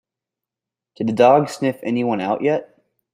[0.95, 2.75] Did the dog sniff anyone out yet?